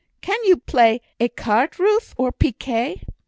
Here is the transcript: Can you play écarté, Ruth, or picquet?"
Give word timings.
Can 0.21 0.43
you 0.45 0.57
play 0.57 0.99
écarté, 1.19 1.77
Ruth, 1.77 2.15
or 2.17 2.31
picquet?" 2.33 3.01